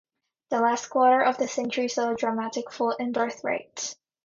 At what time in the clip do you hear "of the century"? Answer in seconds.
1.21-1.87